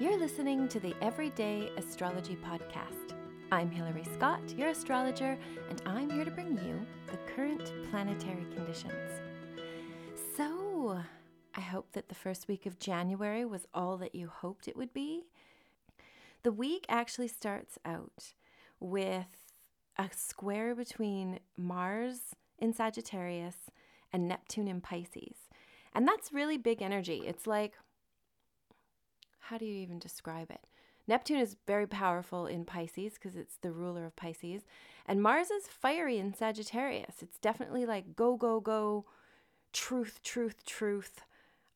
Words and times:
You're 0.00 0.16
listening 0.16 0.68
to 0.68 0.78
the 0.78 0.94
Everyday 1.02 1.72
Astrology 1.76 2.36
Podcast. 2.36 3.16
I'm 3.50 3.68
Hilary 3.68 4.04
Scott, 4.14 4.54
your 4.56 4.68
astrologer, 4.68 5.36
and 5.68 5.82
I'm 5.86 6.08
here 6.08 6.24
to 6.24 6.30
bring 6.30 6.56
you 6.64 6.86
the 7.10 7.16
current 7.34 7.72
planetary 7.90 8.46
conditions. 8.54 9.20
So, 10.36 11.00
I 11.56 11.60
hope 11.60 11.90
that 11.94 12.08
the 12.08 12.14
first 12.14 12.46
week 12.46 12.64
of 12.64 12.78
January 12.78 13.44
was 13.44 13.66
all 13.74 13.96
that 13.96 14.14
you 14.14 14.28
hoped 14.28 14.68
it 14.68 14.76
would 14.76 14.94
be. 14.94 15.24
The 16.44 16.52
week 16.52 16.86
actually 16.88 17.26
starts 17.26 17.76
out 17.84 18.34
with 18.78 19.26
a 19.96 20.10
square 20.14 20.76
between 20.76 21.40
Mars 21.56 22.36
in 22.56 22.72
Sagittarius 22.72 23.56
and 24.12 24.28
Neptune 24.28 24.68
in 24.68 24.80
Pisces. 24.80 25.48
And 25.92 26.06
that's 26.06 26.32
really 26.32 26.56
big 26.56 26.82
energy. 26.82 27.24
It's 27.26 27.48
like, 27.48 27.72
how 29.48 29.56
do 29.56 29.64
you 29.64 29.74
even 29.74 29.98
describe 29.98 30.50
it? 30.50 30.66
Neptune 31.06 31.38
is 31.38 31.56
very 31.66 31.86
powerful 31.86 32.46
in 32.46 32.66
Pisces 32.66 33.14
because 33.14 33.34
it's 33.34 33.56
the 33.56 33.72
ruler 33.72 34.04
of 34.04 34.14
Pisces. 34.14 34.66
And 35.06 35.22
Mars 35.22 35.50
is 35.50 35.66
fiery 35.66 36.18
in 36.18 36.34
Sagittarius. 36.34 37.22
It's 37.22 37.38
definitely 37.38 37.86
like 37.86 38.14
go, 38.14 38.36
go, 38.36 38.60
go, 38.60 39.06
truth, 39.72 40.20
truth, 40.22 40.66
truth. 40.66 41.22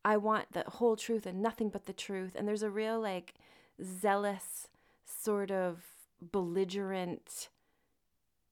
I 0.05 0.19
want 0.19 0.53
the 0.53 0.65
whole 0.67 0.97
truth 0.97 1.25
and 1.25 1.41
nothing 1.41 1.71
but 1.71 1.87
the 1.87 1.95
truth. 1.95 2.35
And 2.35 2.47
there's 2.47 2.63
a 2.63 2.71
real 2.71 3.01
like 3.01 3.35
zealous, 3.83 4.69
sort 5.07 5.51
of 5.51 5.83
belligerent, 6.21 7.49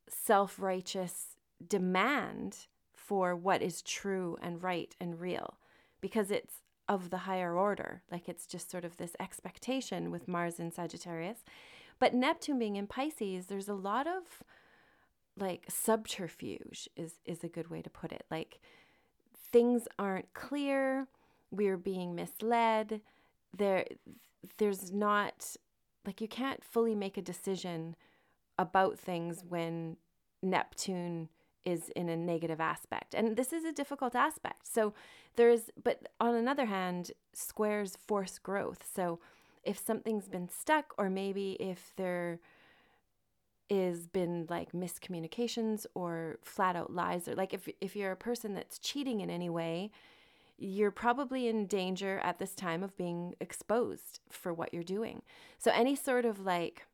self 0.09 0.59
righteous 0.59 1.37
demand 1.67 2.69
for 2.95 3.37
what 3.37 3.61
is 3.61 3.83
true 3.83 4.39
and 4.41 4.63
right 4.63 4.97
and 4.99 5.21
real 5.21 5.59
because 6.01 6.31
it's 6.31 6.63
of 6.91 7.11
the 7.11 7.19
higher 7.19 7.57
order. 7.57 8.03
Like 8.11 8.29
it's 8.29 8.47
just 8.47 8.69
sort 8.69 8.85
of 8.85 8.97
this 8.97 9.13
expectation 9.21 10.11
with 10.11 10.27
Mars 10.27 10.59
in 10.59 10.73
Sagittarius. 10.73 11.39
But 12.01 12.15
Neptune 12.15 12.59
being 12.59 12.75
in 12.75 12.89
Pisces, 12.89 13.47
there's 13.47 13.69
a 13.69 13.75
lot 13.75 14.09
of 14.09 14.43
like 15.39 15.67
subterfuge 15.69 16.89
is 16.97 17.15
is 17.25 17.45
a 17.45 17.49
good 17.49 17.71
way 17.71 17.81
to 17.81 17.89
put 17.89 18.11
it. 18.11 18.25
Like 18.29 18.61
things 19.53 19.87
aren't 20.01 20.35
clear, 20.35 21.07
we're 21.53 21.77
being 21.77 22.17
misled. 22.17 23.01
There 23.57 23.87
there's 24.59 24.91
not 24.91 25.55
like 26.05 26.21
you 26.21 26.29
can't 26.29 26.65
fully 26.65 26.97
make 26.97 27.17
a 27.17 27.23
decision 27.23 27.95
about 28.59 28.99
things 28.99 29.45
when 29.49 29.97
Neptune 30.43 31.29
is 31.65 31.91
in 31.91 32.09
a 32.09 32.17
negative 32.17 32.61
aspect. 32.61 33.15
And 33.15 33.37
this 33.37 33.53
is 33.53 33.65
a 33.65 33.73
difficult 33.73 34.15
aspect. 34.15 34.67
So 34.67 34.95
there's, 35.37 35.71
but 35.83 36.09
on 36.21 36.35
another 36.35 36.67
hand, 36.67 37.13
squares 37.33 37.97
force 38.07 38.39
growth. 38.39 38.85
So 38.93 39.19
if 39.65 39.79
something's 39.79 40.29
been 40.29 40.49
stuck, 40.49 40.95
or 40.97 41.11
maybe 41.11 41.53
if 41.61 41.93
there 41.97 42.41
is 43.69 44.09
been 44.09 44.47
like 44.49 44.73
miscommunications 44.73 45.87
or 45.95 46.39
flat 46.43 46.77
out 46.77 46.93
lies, 46.93 47.29
or 47.29 47.35
like 47.35 47.55
if, 47.55 47.69
if 47.81 47.95
you're 47.95 48.13
a 48.13 48.17
person 48.17 48.55
that's 48.55 48.79
cheating 48.79 49.21
in 49.21 49.31
any 49.31 49.51
way, 49.51 49.91
you're 50.59 50.91
probably 50.91 51.49
in 51.49 51.67
danger 51.67 52.19
at 52.23 52.39
this 52.39 52.55
time 52.55 52.83
of 52.83 52.97
being 52.97 53.35
exposed 53.41 54.21
for 54.29 54.53
what 54.53 54.75
you're 54.75 54.83
doing. 54.83 55.23
So 55.59 55.71
any 55.71 55.97
sort 55.97 56.25
of 56.25 56.45
like, 56.45 56.87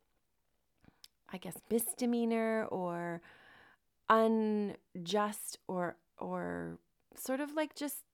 I 1.33 1.39
guess, 1.39 1.57
misdemeanor 1.71 2.67
or 2.71 3.23
unjust 4.09 5.59
or 5.69 5.97
or 6.19 6.79
sort 7.15 7.41
of 7.41 7.55
like 7.55 7.75
just 7.75 8.05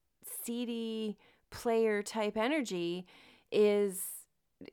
seedy 0.44 1.18
player 1.50 2.02
type 2.02 2.36
energy 2.36 3.06
is 3.50 4.00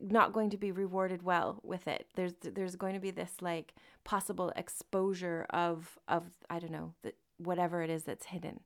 not 0.00 0.32
going 0.32 0.50
to 0.50 0.56
be 0.56 0.72
rewarded 0.72 1.22
well 1.22 1.60
with 1.62 1.88
it. 1.88 2.06
There's 2.14 2.34
there's 2.42 2.76
going 2.76 2.94
to 2.94 3.00
be 3.00 3.10
this 3.10 3.32
like 3.40 3.74
possible 4.04 4.52
exposure 4.56 5.46
of 5.50 5.98
of 6.08 6.24
I 6.48 6.58
don't 6.58 6.72
know 6.72 6.94
that 7.02 7.16
whatever 7.38 7.82
it 7.82 7.90
is 7.90 8.04
that's 8.04 8.26
hidden. 8.26 8.60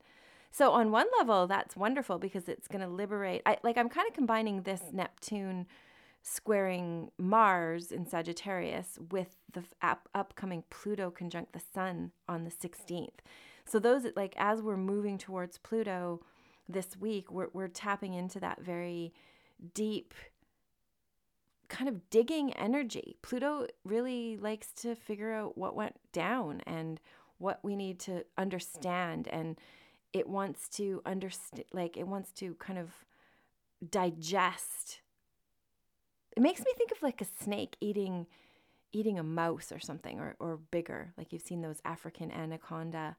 So 0.50 0.70
on 0.70 0.92
one 0.92 1.06
level, 1.18 1.48
that's 1.48 1.76
wonderful 1.76 2.18
because 2.18 2.48
it's 2.48 2.68
going 2.68 2.80
to 2.82 2.88
liberate. 2.88 3.42
I 3.46 3.58
like 3.62 3.76
I'm 3.76 3.88
kind 3.88 4.06
of 4.08 4.14
combining 4.14 4.62
this 4.62 4.82
Neptune 4.92 5.66
squaring 6.26 7.10
Mars 7.18 7.92
in 7.92 8.06
Sagittarius 8.06 8.98
with 9.10 9.36
the 9.52 9.62
up- 9.82 10.08
upcoming 10.14 10.64
Pluto 10.70 11.10
conjunct 11.10 11.52
the 11.52 11.60
Sun 11.60 12.12
on 12.26 12.44
the 12.44 12.50
16th. 12.50 13.20
So 13.66 13.78
those 13.78 14.06
like 14.16 14.34
as 14.36 14.62
we're 14.62 14.78
moving 14.78 15.18
towards 15.18 15.58
Pluto 15.58 16.22
this 16.68 16.96
week, 16.98 17.30
we're 17.30 17.48
we're 17.52 17.68
tapping 17.68 18.14
into 18.14 18.40
that 18.40 18.62
very 18.62 19.12
deep 19.74 20.14
kind 21.68 21.88
of 21.88 22.08
digging 22.08 22.52
energy. 22.54 23.16
Pluto 23.20 23.66
really 23.84 24.38
likes 24.38 24.68
to 24.76 24.94
figure 24.94 25.32
out 25.32 25.58
what 25.58 25.76
went 25.76 25.96
down 26.12 26.62
and 26.66 27.00
what 27.38 27.60
we 27.62 27.76
need 27.76 27.98
to 28.00 28.24
understand 28.38 29.28
and 29.28 29.58
it 30.14 30.28
wants 30.28 30.68
to 30.68 31.02
understand 31.04 31.64
like 31.72 31.96
it 31.96 32.06
wants 32.06 32.30
to 32.30 32.54
kind 32.54 32.78
of 32.78 33.04
digest 33.90 35.00
it 36.36 36.42
makes 36.42 36.60
me 36.60 36.72
think 36.76 36.90
of 36.92 37.02
like 37.02 37.20
a 37.20 37.26
snake 37.42 37.76
eating 37.80 38.26
eating 38.92 39.18
a 39.18 39.24
mouse 39.24 39.72
or 39.72 39.80
something 39.80 40.20
or, 40.20 40.36
or 40.38 40.56
bigger. 40.70 41.12
Like 41.18 41.32
you've 41.32 41.42
seen 41.42 41.62
those 41.62 41.80
african 41.84 42.30
anaconda 42.30 43.16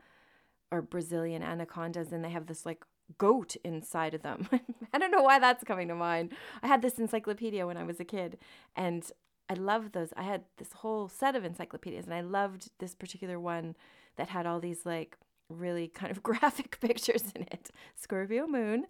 or 0.71 0.81
brazilian 0.81 1.43
anacondas 1.43 2.11
and 2.11 2.23
they 2.23 2.29
have 2.29 2.47
this 2.47 2.65
like 2.65 2.85
goat 3.17 3.55
inside 3.63 4.13
of 4.13 4.23
them. 4.23 4.47
I 4.93 4.97
don't 4.97 5.11
know 5.11 5.21
why 5.21 5.39
that's 5.39 5.63
coming 5.63 5.89
to 5.89 5.95
mind. 5.95 6.31
I 6.63 6.67
had 6.67 6.81
this 6.81 6.97
encyclopedia 6.97 7.67
when 7.67 7.77
i 7.77 7.83
was 7.83 7.99
a 7.99 8.05
kid 8.05 8.37
and 8.75 9.09
i 9.49 9.53
loved 9.53 9.93
those. 9.93 10.13
I 10.15 10.23
had 10.23 10.43
this 10.57 10.73
whole 10.73 11.07
set 11.09 11.35
of 11.35 11.43
encyclopedias 11.43 12.05
and 12.05 12.13
i 12.13 12.21
loved 12.21 12.71
this 12.79 12.95
particular 12.95 13.39
one 13.39 13.75
that 14.15 14.29
had 14.29 14.45
all 14.45 14.59
these 14.59 14.85
like 14.85 15.17
really 15.49 15.87
kind 15.87 16.11
of 16.11 16.23
graphic 16.29 16.79
pictures 16.79 17.23
in 17.35 17.43
it. 17.43 17.69
Scorpio 17.95 18.47
moon. 18.47 18.85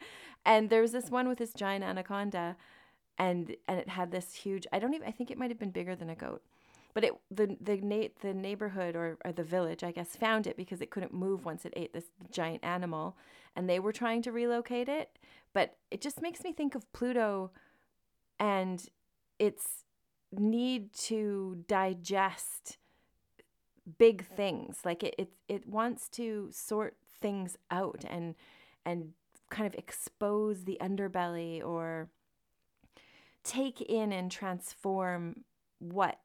And 0.45 0.69
there 0.69 0.81
was 0.81 0.91
this 0.91 1.09
one 1.09 1.27
with 1.27 1.39
this 1.39 1.53
giant 1.53 1.83
anaconda 1.83 2.55
and 3.17 3.55
and 3.67 3.79
it 3.79 3.89
had 3.89 4.11
this 4.11 4.33
huge 4.33 4.67
i 4.71 4.79
don't 4.79 4.93
even 4.93 5.07
i 5.07 5.11
think 5.11 5.31
it 5.31 5.37
might 5.37 5.49
have 5.49 5.59
been 5.59 5.71
bigger 5.71 5.95
than 5.95 6.09
a 6.09 6.15
goat 6.15 6.41
but 6.93 7.03
it 7.03 7.13
the 7.31 7.57
the 7.61 7.77
na- 7.77 8.07
the 8.21 8.33
neighborhood 8.33 8.95
or, 8.95 9.17
or 9.23 9.31
the 9.31 9.43
village 9.43 9.83
i 9.83 9.91
guess 9.91 10.15
found 10.15 10.47
it 10.47 10.57
because 10.57 10.81
it 10.81 10.89
couldn't 10.89 11.13
move 11.13 11.45
once 11.45 11.65
it 11.65 11.73
ate 11.75 11.93
this 11.93 12.05
giant 12.31 12.63
animal 12.63 13.15
and 13.55 13.69
they 13.69 13.79
were 13.79 13.93
trying 13.93 14.21
to 14.21 14.31
relocate 14.31 14.89
it 14.89 15.17
but 15.53 15.77
it 15.91 16.01
just 16.01 16.21
makes 16.21 16.43
me 16.43 16.51
think 16.51 16.75
of 16.75 16.91
pluto 16.93 17.51
and 18.39 18.89
its 19.39 19.85
need 20.31 20.93
to 20.93 21.63
digest 21.67 22.77
big 23.97 24.25
things. 24.25 24.79
Like 24.83 25.03
it 25.03 25.15
it, 25.17 25.29
it 25.47 25.67
wants 25.67 26.09
to 26.09 26.49
sort 26.51 26.95
things 27.19 27.57
out 27.71 28.03
and 28.07 28.35
and 28.85 29.13
kind 29.49 29.67
of 29.67 29.75
expose 29.75 30.63
the 30.63 30.77
underbelly 30.81 31.63
or 31.63 32.09
take 33.45 33.79
in 33.79 34.11
and 34.11 34.29
transform 34.29 35.45
what 35.79 36.19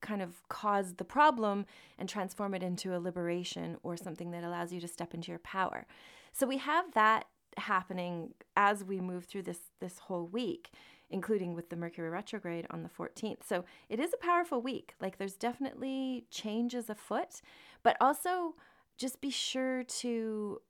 kind 0.00 0.22
of 0.22 0.48
caused 0.48 0.96
the 0.96 1.04
problem 1.04 1.66
and 1.98 2.08
transform 2.08 2.54
it 2.54 2.62
into 2.62 2.96
a 2.96 2.98
liberation 2.98 3.76
or 3.82 3.98
something 3.98 4.30
that 4.30 4.44
allows 4.44 4.72
you 4.72 4.80
to 4.80 4.88
step 4.88 5.12
into 5.12 5.30
your 5.30 5.40
power. 5.40 5.86
So 6.32 6.46
we 6.46 6.56
have 6.56 6.94
that 6.94 7.26
happening 7.58 8.32
as 8.56 8.82
we 8.82 9.00
move 9.00 9.24
through 9.24 9.42
this 9.42 9.58
this 9.80 9.98
whole 9.98 10.26
week 10.26 10.70
including 11.10 11.54
with 11.54 11.68
the 11.68 11.76
Mercury 11.76 12.08
retrograde 12.08 12.66
on 12.70 12.82
the 12.82 12.88
14th. 12.88 13.42
So 13.46 13.64
it 13.88 13.98
is 13.98 14.12
a 14.14 14.24
powerful 14.24 14.62
week. 14.62 14.94
Like 15.00 15.18
there's 15.18 15.34
definitely 15.34 16.24
changes 16.30 16.88
afoot, 16.88 17.42
but 17.82 17.96
also 18.00 18.54
just 18.96 19.20
be 19.20 19.30
sure 19.30 19.82
to 19.82 20.60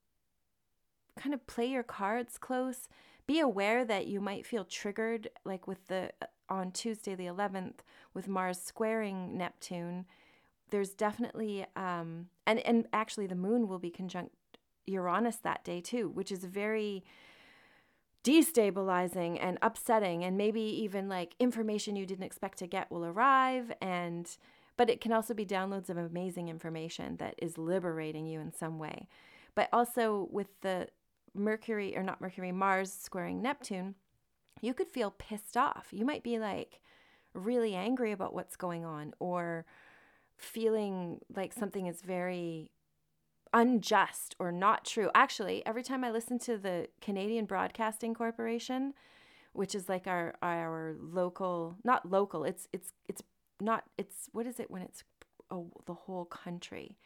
kind 1.17 1.35
of 1.35 1.47
play 1.47 1.67
your 1.67 1.83
cards 1.83 2.39
close 2.39 2.89
be 3.31 3.39
aware 3.39 3.85
that 3.85 4.09
you 4.09 4.21
might 4.21 4.45
feel 4.45 4.65
triggered, 4.65 5.31
like 5.45 5.69
with 5.69 5.87
the 5.87 6.11
uh, 6.21 6.27
on 6.49 6.73
Tuesday 6.73 7.15
the 7.15 7.27
11th 7.27 7.75
with 8.12 8.27
Mars 8.27 8.61
squaring 8.61 9.39
Neptune. 9.39 10.05
There's 10.71 10.95
definitely 10.95 11.65
um, 11.77 12.27
and 12.45 12.59
and 12.67 12.89
actually 12.93 13.29
the 13.29 13.37
Moon 13.37 13.69
will 13.69 13.79
be 13.79 13.89
conjunct 13.89 14.35
Uranus 14.85 15.37
that 15.37 15.62
day 15.62 15.81
too, 15.81 16.09
which 16.09 16.33
is 16.33 16.43
very 16.43 17.05
destabilizing 18.25 19.39
and 19.41 19.59
upsetting 19.62 20.25
and 20.25 20.37
maybe 20.37 20.61
even 20.61 21.09
like 21.09 21.37
information 21.39 21.95
you 21.95 22.07
didn't 22.07 22.25
expect 22.25 22.59
to 22.59 22.67
get 22.67 22.91
will 22.91 23.07
arrive 23.07 23.73
and 23.81 24.37
but 24.77 24.91
it 24.91 25.01
can 25.01 25.12
also 25.12 25.33
be 25.35 25.47
downloads 25.47 25.89
of 25.89 25.97
amazing 25.97 26.49
information 26.49 27.17
that 27.17 27.35
is 27.39 27.57
liberating 27.57 28.27
you 28.27 28.39
in 28.39 28.53
some 28.53 28.79
way 28.79 29.09
but 29.55 29.71
also 29.73 30.29
with 30.31 30.49
the 30.61 30.87
Mercury, 31.35 31.97
or 31.97 32.03
not 32.03 32.21
Mercury, 32.21 32.53
Mars 32.53 32.93
squaring 32.93 33.41
Neptune, 33.41 33.94
you 34.61 34.75
could 34.75 34.88
feel 34.88 35.11
pissed 35.11 35.56
off. 35.56 35.88
You 35.91 36.05
might 36.05 36.23
be 36.23 36.38
like 36.38 36.81
really 37.35 37.75
angry 37.75 38.12
about 38.12 38.35
what's 38.35 38.56
going 38.56 38.85
on 38.85 39.15
or 39.19 39.65
feeling 40.37 41.21
like 41.35 41.53
something 41.53 41.87
is 41.87 42.03
very 42.03 42.71
unjust 43.53 44.35
or 44.38 44.53
not 44.53 44.85
true. 44.85 45.11
Actually, 45.15 45.65
every 45.67 45.82
time 45.82 46.05
I 46.05 46.11
listen 46.11 46.38
to 46.41 46.56
the 46.56 46.88
Canadian 47.00 47.44
Broadcasting 47.44 48.15
Corporation, 48.15 48.94
which 49.53 49.75
is 49.75 49.88
like 49.88 50.06
our 50.06 50.35
our 50.43 50.94
local, 51.00 51.76
not 51.85 52.11
local. 52.11 52.44
It's 52.44 52.69
it's 52.73 52.93
it's 53.09 53.23
not 53.61 53.85
it's 53.99 54.29
what 54.33 54.47
is 54.47 54.61
it 54.61 54.71
when 54.71 54.83
it's 54.83 55.05
oh, 55.50 55.71
the 55.87 55.94
whole 55.94 56.25
country. 56.25 56.97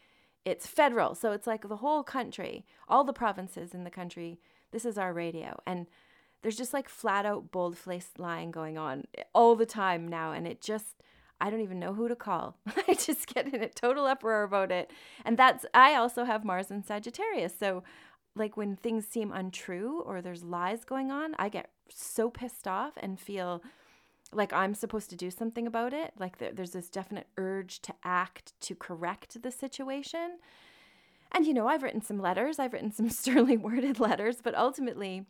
It's 0.45 0.67
federal, 0.67 1.15
so 1.15 1.31
it's 1.31 1.47
like 1.47 1.67
the 1.67 1.77
whole 1.77 2.03
country, 2.03 2.65
all 2.87 3.03
the 3.03 3.13
provinces 3.13 3.73
in 3.73 3.83
the 3.83 3.89
country. 3.89 4.39
This 4.71 4.85
is 4.85 4.97
our 4.97 5.11
radio, 5.11 5.59
and 5.65 5.87
there's 6.41 6.57
just 6.57 6.73
like 6.73 6.87
flat 6.87 7.25
out 7.25 7.51
bold 7.51 7.77
faced 7.77 8.19
lying 8.19 8.51
going 8.51 8.77
on 8.77 9.05
all 9.33 9.55
the 9.55 9.65
time 9.65 10.07
now, 10.07 10.31
and 10.31 10.47
it 10.47 10.61
just 10.61 11.03
I 11.39 11.49
don't 11.49 11.61
even 11.61 11.79
know 11.79 11.93
who 11.93 12.07
to 12.07 12.15
call. 12.15 12.57
I 12.87 12.93
just 12.93 13.27
get 13.27 13.53
in 13.53 13.61
a 13.61 13.69
total 13.69 14.05
uproar 14.05 14.43
about 14.43 14.71
it. 14.71 14.91
And 15.25 15.37
that's, 15.37 15.65
I 15.73 15.95
also 15.95 16.23
have 16.23 16.45
Mars 16.45 16.71
in 16.71 16.83
Sagittarius. 16.83 17.53
So, 17.59 17.83
like 18.37 18.57
when 18.57 18.75
things 18.75 19.05
seem 19.07 19.31
untrue 19.31 20.01
or 20.05 20.21
there's 20.21 20.43
lies 20.43 20.83
going 20.83 21.11
on, 21.11 21.35
I 21.39 21.49
get 21.49 21.69
so 21.89 22.29
pissed 22.29 22.67
off 22.67 22.93
and 22.97 23.19
feel 23.19 23.61
like 24.35 24.53
I'm 24.53 24.73
supposed 24.73 25.09
to 25.11 25.15
do 25.15 25.31
something 25.31 25.65
about 25.65 25.93
it. 25.93 26.13
Like 26.19 26.37
there's 26.37 26.71
this 26.71 26.89
definite 26.89 27.27
urge 27.37 27.81
to 27.83 27.93
act 28.03 28.53
to 28.61 28.75
correct 28.75 29.41
the 29.41 29.51
situation. 29.51 30.37
And, 31.31 31.45
you 31.45 31.53
know, 31.53 31.67
I've 31.67 31.83
written 31.83 32.01
some 32.01 32.19
letters, 32.19 32.59
I've 32.59 32.73
written 32.73 32.91
some 32.91 33.09
sternly 33.21 33.57
worded 33.57 33.99
letters, 33.99 34.37
but 34.43 34.55
ultimately, 34.55 35.25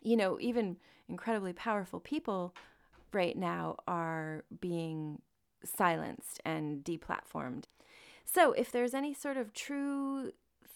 you 0.00 0.16
know, 0.16 0.38
even 0.40 0.76
incredibly 1.08 1.52
powerful 1.52 2.00
people 2.00 2.54
right 3.12 3.36
now 3.36 3.76
are 3.86 4.44
being 4.60 5.20
silenced 5.64 6.40
and 6.44 6.84
deplatformed. 6.84 7.64
So, 8.24 8.52
if 8.52 8.70
there's 8.70 8.94
any 8.94 9.12
sort 9.12 9.36
of 9.36 9.52
true 9.52 10.32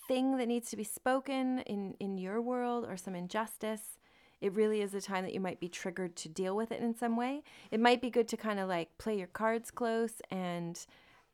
thing 0.09 0.37
that 0.39 0.49
needs 0.49 0.71
to 0.71 0.77
be 0.77 0.85
spoken 0.85 1.61
in, 1.61 1.95
in 2.01 2.19
your 2.19 2.41
world 2.41 2.85
or 2.89 2.97
some 2.97 3.15
injustice, 3.15 3.99
it 4.41 4.55
really 4.55 4.81
is 4.83 4.95
a 4.95 5.01
time 5.01 5.25
that 5.25 5.35
you 5.35 5.41
might 5.41 5.61
be 5.61 5.69
triggered 5.69 6.17
to 6.17 6.29
deal 6.29 6.55
with 6.57 6.73
it 6.73 6.81
in 6.83 6.95
some 6.95 7.17
way. 7.17 7.43
It 7.71 7.81
might 7.81 8.01
be 8.03 8.11
good 8.11 8.29
to 8.29 8.37
kind 8.37 8.59
of 8.61 8.69
like 8.69 8.97
play 8.99 9.17
your 9.19 9.29
cards 9.29 9.71
close 9.71 10.21
and 10.31 10.85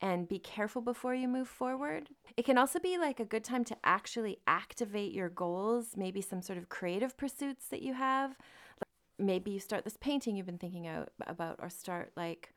and 0.03 0.27
be 0.29 0.39
careful 0.39 0.81
before 0.81 1.15
you 1.15 1.29
move 1.29 1.49
forward. 1.49 2.09
It 2.37 2.45
can 2.47 2.57
also 2.57 2.79
be 2.79 2.97
like 2.97 3.21
a 3.21 3.25
good 3.25 3.45
time 3.45 3.65
to 3.65 3.77
actually 3.85 4.39
activate 4.47 5.13
your 5.13 5.29
goals, 5.29 5.89
maybe 5.97 6.23
some 6.23 6.41
sort 6.41 6.59
of 6.59 6.71
creative 6.71 7.17
pursuits 7.19 7.67
that 7.69 7.83
you 7.83 7.93
have 7.95 8.31
Like 8.31 9.27
maybe 9.27 9.51
you 9.51 9.61
start 9.61 9.85
this 9.85 9.99
painting 9.99 10.37
you've 10.37 10.47
been 10.47 10.59
thinking 10.59 10.87
out, 10.87 11.11
about 11.27 11.57
or 11.61 11.69
start 11.69 12.13
like 12.17 12.55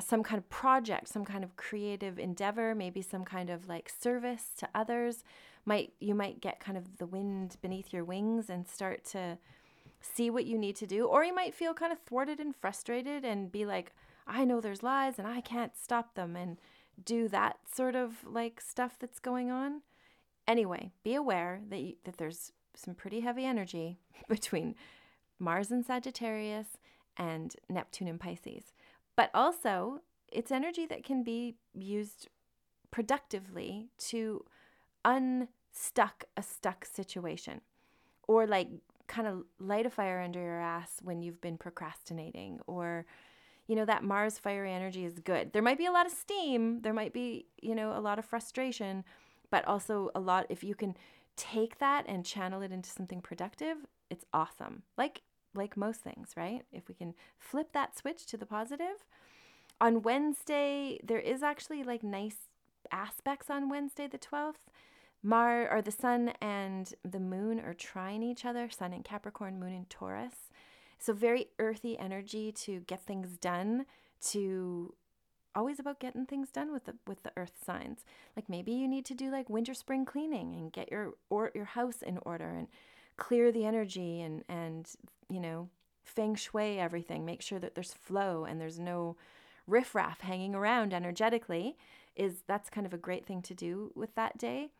some 0.00 0.22
kind 0.22 0.38
of 0.38 0.48
project 0.48 1.08
some 1.08 1.24
kind 1.24 1.44
of 1.44 1.56
creative 1.56 2.18
endeavor 2.18 2.74
maybe 2.74 3.02
some 3.02 3.24
kind 3.24 3.50
of 3.50 3.68
like 3.68 3.88
service 3.88 4.50
to 4.56 4.68
others 4.74 5.24
might 5.64 5.92
you 6.00 6.14
might 6.14 6.40
get 6.40 6.60
kind 6.60 6.76
of 6.78 6.98
the 6.98 7.06
wind 7.06 7.56
beneath 7.62 7.92
your 7.92 8.04
wings 8.04 8.48
and 8.50 8.66
start 8.66 9.04
to 9.04 9.38
see 10.00 10.30
what 10.30 10.46
you 10.46 10.56
need 10.56 10.76
to 10.76 10.86
do 10.86 11.06
or 11.06 11.24
you 11.24 11.34
might 11.34 11.54
feel 11.54 11.74
kind 11.74 11.92
of 11.92 11.98
thwarted 12.00 12.40
and 12.40 12.56
frustrated 12.56 13.24
and 13.24 13.52
be 13.52 13.66
like 13.66 13.92
i 14.26 14.44
know 14.44 14.60
there's 14.60 14.82
lies 14.82 15.18
and 15.18 15.28
i 15.28 15.40
can't 15.40 15.76
stop 15.76 16.14
them 16.14 16.36
and 16.36 16.58
do 17.04 17.28
that 17.28 17.58
sort 17.72 17.94
of 17.94 18.24
like 18.26 18.60
stuff 18.60 18.96
that's 18.98 19.18
going 19.18 19.50
on 19.50 19.82
anyway 20.46 20.90
be 21.04 21.14
aware 21.14 21.60
that 21.68 21.80
you, 21.80 21.94
that 22.04 22.16
there's 22.16 22.52
some 22.74 22.94
pretty 22.94 23.20
heavy 23.20 23.44
energy 23.44 23.98
between 24.28 24.74
Mars 25.40 25.70
and 25.70 25.84
Sagittarius, 25.84 26.76
and 27.16 27.54
Neptune 27.68 28.08
and 28.08 28.20
Pisces. 28.20 28.72
But 29.16 29.30
also, 29.34 30.00
it's 30.32 30.50
energy 30.50 30.86
that 30.86 31.04
can 31.04 31.22
be 31.22 31.56
used 31.74 32.28
productively 32.90 33.88
to 33.98 34.44
unstuck 35.04 36.24
a 36.36 36.42
stuck 36.42 36.84
situation 36.84 37.60
or 38.26 38.46
like 38.46 38.68
kind 39.06 39.26
of 39.26 39.44
light 39.58 39.86
a 39.86 39.90
fire 39.90 40.20
under 40.20 40.40
your 40.40 40.60
ass 40.60 40.98
when 41.02 41.22
you've 41.22 41.40
been 41.40 41.58
procrastinating 41.58 42.60
or 42.66 43.04
you 43.66 43.74
know 43.76 43.84
that 43.84 44.04
mars 44.04 44.38
fiery 44.38 44.72
energy 44.72 45.04
is 45.04 45.18
good. 45.18 45.52
There 45.52 45.62
might 45.62 45.78
be 45.78 45.86
a 45.86 45.92
lot 45.92 46.06
of 46.06 46.12
steam. 46.12 46.82
There 46.82 46.92
might 46.92 47.12
be 47.12 47.46
you 47.62 47.74
know 47.74 47.96
a 47.96 48.00
lot 48.00 48.18
of 48.18 48.24
frustration 48.24 49.04
but 49.50 49.66
also 49.66 50.10
a 50.14 50.20
lot 50.20 50.46
if 50.48 50.62
you 50.62 50.74
can 50.74 50.96
take 51.36 51.78
that 51.78 52.04
and 52.06 52.24
channel 52.24 52.62
it 52.62 52.72
into 52.72 52.90
something 52.90 53.20
productive 53.20 53.78
it's 54.10 54.24
awesome. 54.32 54.82
Like 54.98 55.22
like 55.54 55.76
most 55.76 56.00
things, 56.00 56.30
right? 56.36 56.62
If 56.72 56.88
we 56.88 56.94
can 56.94 57.14
flip 57.38 57.72
that 57.72 57.96
switch 57.96 58.26
to 58.26 58.36
the 58.36 58.46
positive. 58.46 59.04
On 59.80 60.02
Wednesday, 60.02 61.00
there 61.02 61.18
is 61.18 61.42
actually 61.42 61.82
like 61.82 62.02
nice 62.02 62.36
aspects 62.92 63.50
on 63.50 63.68
Wednesday 63.68 64.06
the 64.06 64.18
12th. 64.18 64.54
Mar 65.22 65.70
or 65.70 65.82
the 65.82 65.90
sun 65.90 66.32
and 66.40 66.94
the 67.04 67.20
moon 67.20 67.60
are 67.60 67.74
trining 67.74 68.30
each 68.30 68.46
other, 68.46 68.70
sun 68.70 68.94
in 68.94 69.02
Capricorn, 69.02 69.60
moon 69.60 69.74
in 69.74 69.84
Taurus. 69.86 70.50
So 70.98 71.12
very 71.12 71.48
earthy 71.58 71.98
energy 71.98 72.52
to 72.52 72.80
get 72.80 73.02
things 73.02 73.36
done, 73.36 73.84
to 74.28 74.94
always 75.54 75.80
about 75.80 76.00
getting 76.00 76.26
things 76.26 76.50
done 76.50 76.72
with 76.72 76.84
the 76.84 76.94
with 77.06 77.22
the 77.22 77.32
earth 77.36 77.62
signs. 77.64 78.04
Like 78.36 78.48
maybe 78.48 78.72
you 78.72 78.88
need 78.88 79.04
to 79.06 79.14
do 79.14 79.30
like 79.30 79.50
winter 79.50 79.74
spring 79.74 80.04
cleaning 80.04 80.54
and 80.54 80.72
get 80.72 80.90
your 80.90 81.14
or 81.28 81.50
your 81.54 81.64
house 81.64 82.02
in 82.02 82.18
order 82.22 82.48
and 82.48 82.68
clear 83.20 83.52
the 83.52 83.64
energy 83.64 84.20
and 84.20 84.42
and 84.48 84.90
you 85.28 85.38
know 85.38 85.68
feng 86.02 86.34
shui 86.34 86.80
everything 86.80 87.24
make 87.24 87.42
sure 87.42 87.60
that 87.60 87.76
there's 87.76 87.92
flow 87.92 88.44
and 88.44 88.60
there's 88.60 88.80
no 88.80 89.16
riffraff 89.68 90.22
hanging 90.22 90.54
around 90.54 90.92
energetically 90.92 91.76
is 92.16 92.42
that's 92.48 92.68
kind 92.68 92.86
of 92.86 92.92
a 92.92 92.98
great 92.98 93.24
thing 93.24 93.40
to 93.42 93.54
do 93.54 93.92
with 93.94 94.12
that 94.16 94.36
day. 94.36 94.70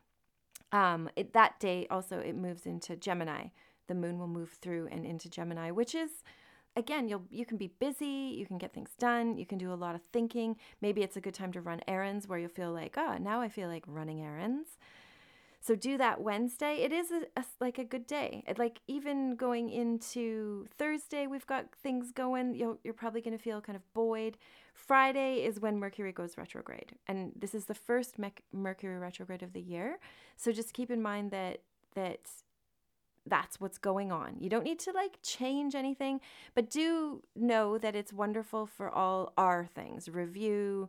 Um 0.72 1.08
it, 1.14 1.32
that 1.34 1.60
day 1.60 1.86
also 1.90 2.18
it 2.18 2.34
moves 2.34 2.66
into 2.66 2.96
gemini. 2.96 3.48
The 3.86 3.94
moon 3.94 4.18
will 4.18 4.28
move 4.28 4.50
through 4.50 4.88
and 4.90 5.04
into 5.04 5.28
gemini 5.28 5.70
which 5.70 5.94
is 5.94 6.10
again 6.76 7.08
you'll 7.08 7.24
you 7.30 7.44
can 7.44 7.58
be 7.58 7.72
busy 7.78 8.34
you 8.36 8.46
can 8.46 8.56
get 8.58 8.72
things 8.72 8.90
done 8.98 9.36
you 9.36 9.44
can 9.44 9.58
do 9.58 9.72
a 9.72 9.74
lot 9.84 9.94
of 9.94 10.02
thinking. 10.12 10.56
Maybe 10.80 11.02
it's 11.02 11.16
a 11.16 11.20
good 11.20 11.34
time 11.34 11.52
to 11.52 11.60
run 11.60 11.82
errands 11.86 12.26
where 12.26 12.38
you'll 12.38 12.48
feel 12.48 12.72
like 12.72 12.96
oh 12.96 13.18
now 13.20 13.40
i 13.40 13.48
feel 13.48 13.68
like 13.68 13.84
running 13.86 14.22
errands 14.22 14.78
so 15.60 15.74
do 15.74 15.98
that 15.98 16.22
Wednesday. 16.22 16.82
It 16.82 16.92
is 16.92 17.10
a, 17.10 17.40
a, 17.40 17.44
like 17.60 17.78
a 17.78 17.84
good 17.84 18.06
day. 18.06 18.44
Like 18.56 18.80
even 18.88 19.36
going 19.36 19.68
into 19.68 20.66
Thursday, 20.78 21.26
we've 21.26 21.46
got 21.46 21.66
things 21.82 22.12
going. 22.12 22.54
You're, 22.54 22.78
you're 22.82 22.94
probably 22.94 23.20
going 23.20 23.36
to 23.36 23.42
feel 23.42 23.60
kind 23.60 23.76
of 23.76 23.82
buoyed. 23.92 24.38
Friday 24.72 25.44
is 25.44 25.60
when 25.60 25.78
Mercury 25.78 26.12
goes 26.12 26.38
retrograde, 26.38 26.92
and 27.06 27.32
this 27.36 27.54
is 27.54 27.66
the 27.66 27.74
first 27.74 28.16
Mercury 28.52 28.98
retrograde 28.98 29.42
of 29.42 29.52
the 29.52 29.60
year. 29.60 29.98
So 30.36 30.50
just 30.50 30.72
keep 30.72 30.90
in 30.90 31.02
mind 31.02 31.30
that 31.32 31.60
that 31.94 32.20
that's 33.26 33.60
what's 33.60 33.76
going 33.76 34.10
on. 34.10 34.36
You 34.40 34.48
don't 34.48 34.64
need 34.64 34.78
to 34.80 34.92
like 34.92 35.18
change 35.22 35.74
anything, 35.74 36.20
but 36.54 36.70
do 36.70 37.22
know 37.36 37.76
that 37.76 37.94
it's 37.94 38.12
wonderful 38.12 38.66
for 38.66 38.88
all 38.88 39.34
our 39.36 39.66
things 39.66 40.08
review, 40.08 40.88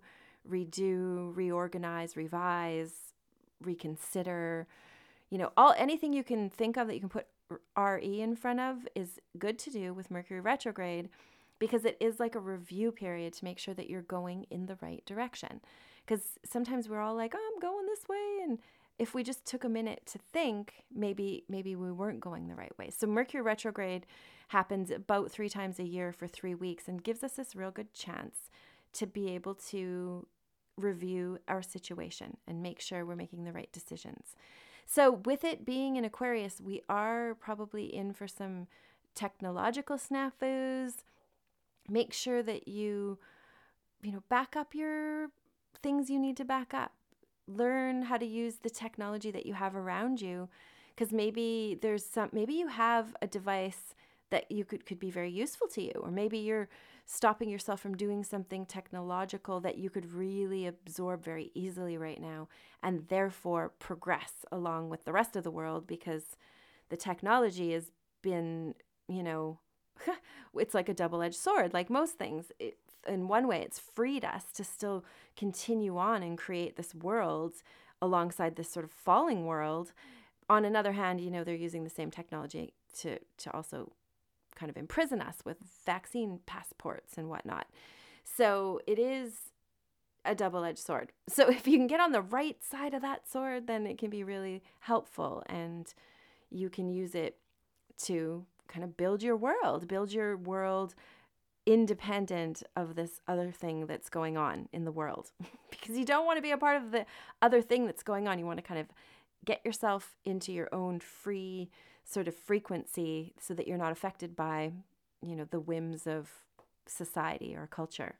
redo, 0.49 1.35
reorganize, 1.35 2.15
revise, 2.15 3.13
reconsider, 3.65 4.67
you 5.29 5.37
know, 5.37 5.51
all 5.57 5.73
anything 5.77 6.13
you 6.13 6.23
can 6.23 6.49
think 6.49 6.77
of 6.77 6.87
that 6.87 6.93
you 6.93 6.99
can 6.99 7.09
put 7.09 7.27
RE 7.77 8.21
in 8.21 8.35
front 8.35 8.59
of 8.59 8.87
is 8.95 9.19
good 9.37 9.59
to 9.59 9.69
do 9.69 9.93
with 9.93 10.11
Mercury 10.11 10.39
retrograde 10.39 11.09
because 11.59 11.85
it 11.85 11.97
is 11.99 12.19
like 12.19 12.35
a 12.35 12.39
review 12.39 12.91
period 12.91 13.33
to 13.33 13.45
make 13.45 13.59
sure 13.59 13.73
that 13.73 13.89
you're 13.89 14.01
going 14.01 14.45
in 14.49 14.65
the 14.65 14.77
right 14.81 15.05
direction. 15.05 15.61
Because 16.05 16.39
sometimes 16.43 16.89
we're 16.89 16.99
all 16.99 17.15
like, 17.15 17.33
oh, 17.35 17.51
I'm 17.53 17.59
going 17.59 17.85
this 17.85 18.07
way. 18.09 18.39
And 18.43 18.57
if 18.97 19.13
we 19.13 19.23
just 19.23 19.45
took 19.45 19.63
a 19.63 19.69
minute 19.69 20.01
to 20.07 20.19
think, 20.31 20.83
maybe 20.93 21.43
maybe 21.47 21.75
we 21.75 21.91
weren't 21.91 22.19
going 22.19 22.47
the 22.47 22.55
right 22.55 22.75
way. 22.77 22.89
So 22.89 23.07
Mercury 23.07 23.41
retrograde 23.41 24.05
happens 24.49 24.91
about 24.91 25.31
three 25.31 25.49
times 25.49 25.79
a 25.79 25.83
year 25.83 26.11
for 26.11 26.27
three 26.27 26.55
weeks 26.55 26.87
and 26.87 27.03
gives 27.03 27.23
us 27.23 27.33
this 27.33 27.55
real 27.55 27.71
good 27.71 27.93
chance 27.93 28.49
to 28.93 29.05
be 29.05 29.29
able 29.29 29.55
to 29.55 30.25
review 30.81 31.39
our 31.47 31.61
situation 31.61 32.37
and 32.47 32.61
make 32.61 32.79
sure 32.79 33.05
we're 33.05 33.15
making 33.15 33.43
the 33.43 33.53
right 33.53 33.71
decisions. 33.71 34.35
So, 34.85 35.11
with 35.11 35.43
it 35.43 35.65
being 35.65 35.97
an 35.97 36.05
Aquarius, 36.05 36.59
we 36.59 36.81
are 36.89 37.35
probably 37.35 37.85
in 37.85 38.13
for 38.13 38.27
some 38.27 38.67
technological 39.15 39.97
snafus. 39.97 40.95
Make 41.89 42.13
sure 42.13 42.43
that 42.43 42.67
you, 42.67 43.17
you 44.01 44.11
know, 44.11 44.23
back 44.29 44.55
up 44.55 44.75
your 44.75 45.29
things 45.81 46.09
you 46.09 46.19
need 46.19 46.37
to 46.37 46.45
back 46.45 46.73
up. 46.73 46.91
Learn 47.47 48.03
how 48.03 48.17
to 48.17 48.25
use 48.25 48.55
the 48.55 48.69
technology 48.69 49.31
that 49.31 49.45
you 49.45 49.53
have 49.53 49.75
around 49.75 50.21
you 50.21 50.49
because 50.95 51.11
maybe 51.11 51.77
there's 51.81 52.05
some 52.05 52.29
maybe 52.31 52.53
you 52.53 52.67
have 52.67 53.15
a 53.21 53.27
device 53.27 53.95
that 54.29 54.51
you 54.51 54.63
could 54.63 54.85
could 54.85 54.99
be 54.99 55.09
very 55.09 55.31
useful 55.31 55.67
to 55.67 55.81
you 55.81 55.91
or 56.01 56.11
maybe 56.11 56.37
you're 56.37 56.69
stopping 57.13 57.49
yourself 57.49 57.81
from 57.81 57.97
doing 57.97 58.23
something 58.23 58.65
technological 58.65 59.59
that 59.59 59.77
you 59.77 59.89
could 59.89 60.13
really 60.13 60.65
absorb 60.65 61.21
very 61.21 61.51
easily 61.53 61.97
right 61.97 62.21
now 62.21 62.47
and 62.81 63.05
therefore 63.09 63.73
progress 63.79 64.45
along 64.49 64.89
with 64.89 65.03
the 65.03 65.11
rest 65.11 65.35
of 65.35 65.43
the 65.43 65.51
world 65.51 65.85
because 65.85 66.37
the 66.87 66.95
technology 66.95 67.73
has 67.73 67.91
been, 68.21 68.73
you 69.09 69.21
know, 69.21 69.59
it's 70.55 70.73
like 70.73 70.87
a 70.87 70.93
double 70.93 71.21
edged 71.21 71.35
sword, 71.35 71.73
like 71.73 71.89
most 71.89 72.17
things. 72.17 72.45
It, 72.59 72.77
in 73.05 73.27
one 73.27 73.45
way, 73.45 73.61
it's 73.61 73.79
freed 73.79 74.23
us 74.23 74.45
to 74.53 74.63
still 74.63 75.03
continue 75.35 75.97
on 75.97 76.23
and 76.23 76.37
create 76.37 76.77
this 76.77 76.95
world 76.95 77.55
alongside 78.01 78.55
this 78.55 78.71
sort 78.71 78.85
of 78.85 78.91
falling 78.91 79.45
world. 79.45 79.91
On 80.49 80.63
another 80.63 80.93
hand, 80.93 81.19
you 81.19 81.29
know, 81.29 81.43
they're 81.43 81.55
using 81.55 81.83
the 81.83 81.89
same 81.89 82.09
technology 82.09 82.73
to, 82.99 83.19
to 83.39 83.53
also 83.53 83.91
kind 84.55 84.69
of 84.69 84.77
imprison 84.77 85.21
us 85.21 85.37
with 85.45 85.57
vaccine 85.85 86.39
passports 86.45 87.17
and 87.17 87.29
whatnot. 87.29 87.67
So 88.23 88.79
it 88.87 88.99
is 88.99 89.33
a 90.23 90.35
double 90.35 90.63
edged 90.63 90.79
sword. 90.79 91.11
So 91.29 91.49
if 91.49 91.65
you 91.65 91.77
can 91.77 91.87
get 91.87 92.01
on 92.01 92.11
the 92.11 92.21
right 92.21 92.61
side 92.61 92.93
of 92.93 93.01
that 93.03 93.29
sword, 93.29 93.67
then 93.67 93.87
it 93.87 93.97
can 93.97 94.09
be 94.09 94.23
really 94.23 94.61
helpful 94.79 95.43
and 95.47 95.91
you 96.49 96.69
can 96.69 96.89
use 96.89 97.15
it 97.15 97.37
to 98.03 98.45
kind 98.67 98.83
of 98.83 98.97
build 98.97 99.23
your 99.23 99.37
world, 99.37 99.87
build 99.87 100.11
your 100.11 100.35
world 100.35 100.93
independent 101.65 102.63
of 102.75 102.95
this 102.95 103.21
other 103.27 103.51
thing 103.51 103.85
that's 103.85 104.09
going 104.09 104.35
on 104.35 104.67
in 104.73 104.83
the 104.83 104.91
world 104.91 105.31
because 105.69 105.97
you 105.97 106.03
don't 106.03 106.25
want 106.25 106.37
to 106.37 106.41
be 106.41 106.51
a 106.51 106.57
part 106.57 106.75
of 106.75 106.91
the 106.91 107.05
other 107.41 107.61
thing 107.61 107.85
that's 107.85 108.03
going 108.03 108.27
on. 108.27 108.39
You 108.39 108.45
want 108.45 108.57
to 108.57 108.63
kind 108.63 108.79
of 108.79 108.87
get 109.45 109.63
yourself 109.63 110.15
into 110.25 110.51
your 110.51 110.69
own 110.73 110.99
free 110.99 111.69
sort 112.03 112.27
of 112.27 112.35
frequency 112.35 113.33
so 113.39 113.53
that 113.53 113.67
you're 113.67 113.77
not 113.77 113.91
affected 113.91 114.35
by, 114.35 114.71
you 115.21 115.35
know, 115.35 115.45
the 115.45 115.59
whims 115.59 116.07
of 116.07 116.29
society 116.85 117.55
or 117.55 117.67
culture. 117.67 118.15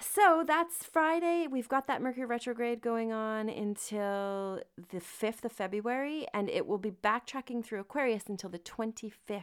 So 0.00 0.42
that's 0.44 0.84
Friday. 0.84 1.46
We've 1.48 1.68
got 1.68 1.86
that 1.86 2.02
Mercury 2.02 2.26
retrograde 2.26 2.80
going 2.80 3.12
on 3.12 3.48
until 3.48 4.60
the 4.90 4.98
5th 4.98 5.44
of 5.44 5.52
February, 5.52 6.26
and 6.34 6.50
it 6.50 6.66
will 6.66 6.78
be 6.78 6.90
backtracking 6.90 7.64
through 7.64 7.80
Aquarius 7.80 8.24
until 8.26 8.50
the 8.50 8.58
25th 8.58 9.42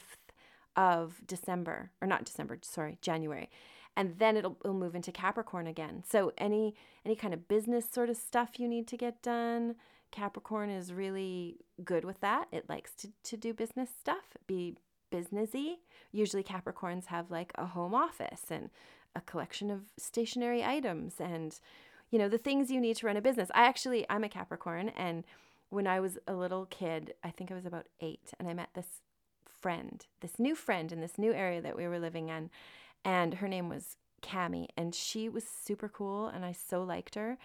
of 0.76 1.22
December, 1.26 1.92
or 2.02 2.08
not 2.08 2.26
December, 2.26 2.58
sorry, 2.62 2.98
January. 3.02 3.50
And 3.96 4.18
then 4.18 4.38
it'll, 4.38 4.58
it'll 4.64 4.74
move 4.74 4.96
into 4.96 5.12
Capricorn 5.12 5.68
again. 5.68 6.04
So 6.08 6.32
any 6.38 6.76
any 7.06 7.16
kind 7.16 7.34
of 7.34 7.48
business 7.48 7.90
sort 7.90 8.10
of 8.10 8.18
stuff 8.18 8.60
you 8.60 8.68
need 8.68 8.88
to 8.88 8.98
get 8.98 9.22
done, 9.22 9.76
Capricorn 10.12 10.70
is 10.70 10.94
really 10.94 11.58
good 11.84 12.04
with 12.04 12.20
that. 12.22 12.48
It 12.52 12.70
likes 12.70 12.94
to, 12.96 13.10
to 13.24 13.38
do 13.38 13.54
business 13.54 13.90
stuff, 14.00 14.38
be 14.48 14.76
businessy. 15.12 15.78
Usually 16.12 16.44
Capricorns 16.44 17.08
have 17.08 17.32
like 17.32 17.52
a 17.56 17.68
home 17.68 17.94
office 17.94 18.46
and 18.50 18.70
a 19.16 19.22
collection 19.22 19.72
of 19.72 19.82
stationary 19.98 20.64
items 20.64 21.16
and 21.20 21.60
you 22.12 22.20
know 22.20 22.30
the 22.30 22.38
things 22.38 22.72
you 22.72 22.80
need 22.80 22.96
to 22.98 23.06
run 23.06 23.18
a 23.18 23.22
business. 23.22 23.50
I 23.54 23.66
actually 23.66 24.06
I'm 24.10 24.24
a 24.24 24.30
Capricorn 24.30 24.90
and 24.90 25.24
when 25.70 25.86
I 25.86 26.00
was 26.00 26.18
a 26.28 26.34
little 26.34 26.66
kid, 26.66 27.14
I 27.24 27.30
think 27.30 27.52
I 27.52 27.56
was 27.56 27.66
about 27.66 27.86
8 28.02 28.34
and 28.40 28.48
I 28.48 28.54
met 28.54 28.70
this 28.74 29.02
friend, 29.48 30.06
this 30.22 30.40
new 30.40 30.56
friend 30.56 30.92
in 30.92 31.02
this 31.02 31.18
new 31.18 31.34
area 31.34 31.62
that 31.62 31.78
we 31.78 31.88
were 31.88 32.00
living 32.00 32.30
in 32.30 32.50
and 33.06 33.36
her 33.36 33.48
name 33.48 33.70
was 33.70 33.98
Cami 34.22 34.68
and 34.76 34.94
she 34.94 35.30
was 35.30 35.44
super 35.44 35.88
cool 35.88 36.28
and 36.28 36.44
I 36.44 36.52
so 36.54 36.84
liked 36.84 37.16
her. 37.16 37.38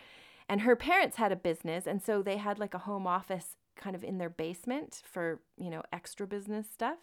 And 0.48 0.62
her 0.62 0.76
parents 0.76 1.16
had 1.16 1.32
a 1.32 1.36
business 1.36 1.86
and 1.86 2.02
so 2.02 2.22
they 2.22 2.36
had 2.36 2.58
like 2.58 2.74
a 2.74 2.78
home 2.78 3.06
office 3.06 3.56
kind 3.76 3.96
of 3.96 4.04
in 4.04 4.18
their 4.18 4.30
basement 4.30 5.02
for, 5.04 5.40
you 5.56 5.70
know, 5.70 5.82
extra 5.92 6.26
business 6.26 6.66
stuff. 6.72 6.98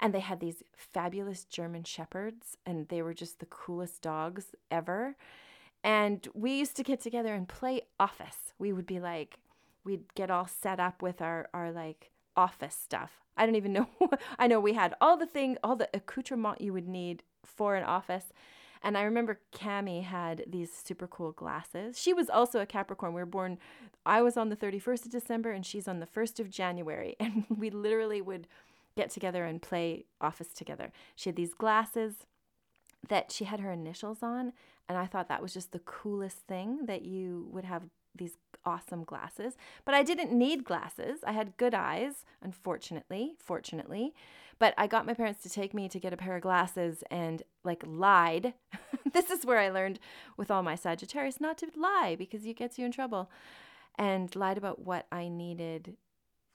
And 0.00 0.14
they 0.14 0.20
had 0.20 0.40
these 0.40 0.62
fabulous 0.76 1.44
German 1.44 1.82
shepherds, 1.82 2.56
and 2.64 2.88
they 2.88 3.02
were 3.02 3.14
just 3.14 3.40
the 3.40 3.46
coolest 3.46 4.00
dogs 4.00 4.54
ever. 4.70 5.16
And 5.82 6.26
we 6.34 6.52
used 6.52 6.76
to 6.76 6.84
get 6.84 7.00
together 7.00 7.34
and 7.34 7.48
play 7.48 7.82
office. 7.98 8.52
We 8.58 8.72
would 8.72 8.86
be 8.86 9.00
like, 9.00 9.38
we'd 9.84 10.14
get 10.14 10.30
all 10.30 10.46
set 10.46 10.78
up 10.78 11.02
with 11.02 11.20
our, 11.20 11.48
our 11.52 11.72
like 11.72 12.10
office 12.36 12.78
stuff. 12.80 13.10
I 13.36 13.46
don't 13.46 13.56
even 13.56 13.72
know. 13.72 13.88
I 14.38 14.46
know 14.46 14.60
we 14.60 14.74
had 14.74 14.94
all 15.00 15.16
the 15.16 15.26
thing, 15.26 15.56
all 15.64 15.76
the 15.76 15.88
accoutrement 15.92 16.60
you 16.60 16.72
would 16.72 16.88
need 16.88 17.24
for 17.44 17.74
an 17.74 17.84
office. 17.84 18.26
And 18.82 18.96
I 18.96 19.02
remember 19.02 19.40
Cami 19.54 20.04
had 20.04 20.44
these 20.46 20.72
super 20.72 21.06
cool 21.06 21.32
glasses. 21.32 22.00
She 22.00 22.12
was 22.12 22.30
also 22.30 22.60
a 22.60 22.66
Capricorn. 22.66 23.14
We 23.14 23.20
were 23.20 23.26
born, 23.26 23.58
I 24.06 24.22
was 24.22 24.36
on 24.36 24.48
the 24.48 24.56
31st 24.56 25.06
of 25.06 25.10
December 25.10 25.50
and 25.50 25.64
she's 25.64 25.88
on 25.88 26.00
the 26.00 26.06
1st 26.06 26.40
of 26.40 26.50
January. 26.50 27.16
And 27.20 27.44
we 27.50 27.70
literally 27.70 28.22
would 28.22 28.46
get 28.96 29.10
together 29.10 29.44
and 29.44 29.60
play 29.60 30.06
office 30.20 30.48
together. 30.48 30.92
She 31.14 31.28
had 31.28 31.36
these 31.36 31.54
glasses 31.54 32.26
that 33.08 33.30
she 33.30 33.44
had 33.44 33.60
her 33.60 33.70
initials 33.70 34.22
on, 34.22 34.52
and 34.88 34.98
I 34.98 35.06
thought 35.06 35.28
that 35.28 35.42
was 35.42 35.54
just 35.54 35.72
the 35.72 35.78
coolest 35.80 36.38
thing 36.48 36.86
that 36.86 37.02
you 37.02 37.48
would 37.52 37.64
have 37.64 37.84
these 38.14 38.36
awesome 38.64 39.04
glasses. 39.04 39.56
But 39.84 39.94
I 39.94 40.02
didn't 40.02 40.32
need 40.32 40.64
glasses. 40.64 41.20
I 41.26 41.32
had 41.32 41.56
good 41.56 41.74
eyes, 41.74 42.24
unfortunately, 42.42 43.34
fortunately. 43.38 44.14
But 44.58 44.74
I 44.76 44.86
got 44.86 45.06
my 45.06 45.14
parents 45.14 45.42
to 45.42 45.48
take 45.48 45.72
me 45.72 45.88
to 45.88 46.00
get 46.00 46.12
a 46.12 46.16
pair 46.16 46.36
of 46.36 46.42
glasses 46.42 47.04
and 47.10 47.42
like 47.64 47.82
lied. 47.86 48.54
this 49.12 49.30
is 49.30 49.46
where 49.46 49.58
I 49.58 49.70
learned 49.70 50.00
with 50.36 50.50
all 50.50 50.62
my 50.62 50.74
Sagittarius 50.74 51.40
not 51.40 51.58
to 51.58 51.68
lie 51.76 52.16
because 52.18 52.44
it 52.44 52.56
gets 52.56 52.78
you 52.78 52.84
in 52.84 52.92
trouble. 52.92 53.30
And 53.96 54.34
lied 54.36 54.58
about 54.58 54.84
what 54.84 55.06
I 55.10 55.28
needed 55.28 55.96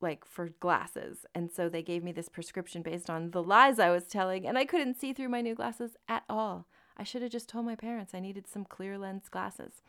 like 0.03 0.25
for 0.25 0.49
glasses. 0.59 1.25
And 1.33 1.51
so 1.51 1.69
they 1.69 1.81
gave 1.81 2.03
me 2.03 2.11
this 2.11 2.29
prescription 2.29 2.83
based 2.83 3.09
on 3.09 3.31
the 3.31 3.41
lies 3.41 3.79
I 3.79 3.89
was 3.89 4.03
telling, 4.03 4.45
and 4.45 4.57
I 4.57 4.65
couldn't 4.65 4.99
see 4.99 5.13
through 5.13 5.29
my 5.29 5.41
new 5.41 5.55
glasses 5.55 5.95
at 6.07 6.23
all. 6.29 6.67
I 6.95 7.03
should 7.03 7.23
have 7.23 7.31
just 7.31 7.49
told 7.49 7.65
my 7.65 7.75
parents 7.75 8.13
I 8.13 8.19
needed 8.19 8.47
some 8.47 8.65
clear 8.65 8.97
lens 8.99 9.29
glasses. 9.29 9.81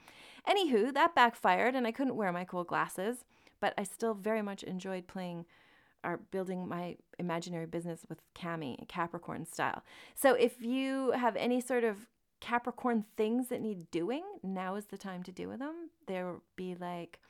Anywho, 0.48 0.92
that 0.92 1.14
backfired 1.14 1.74
and 1.74 1.86
I 1.86 1.92
couldn't 1.92 2.16
wear 2.16 2.32
my 2.32 2.44
cool 2.44 2.64
glasses, 2.64 3.24
but 3.60 3.74
I 3.78 3.84
still 3.84 4.14
very 4.14 4.42
much 4.42 4.62
enjoyed 4.62 5.06
playing 5.06 5.46
or 6.04 6.18
building 6.30 6.68
my 6.68 6.96
imaginary 7.18 7.66
business 7.66 8.04
with 8.08 8.20
Cami, 8.34 8.86
Capricorn 8.88 9.46
style. 9.46 9.82
So 10.14 10.34
if 10.34 10.60
you 10.60 11.12
have 11.12 11.34
any 11.36 11.60
sort 11.60 11.82
of 11.82 12.08
Capricorn 12.40 13.06
things 13.16 13.48
that 13.48 13.62
need 13.62 13.90
doing, 13.90 14.22
now 14.42 14.74
is 14.74 14.86
the 14.86 14.98
time 14.98 15.22
to 15.22 15.32
do 15.32 15.48
with 15.48 15.60
them. 15.60 15.88
They'll 16.06 16.42
be 16.56 16.74
like 16.74 17.20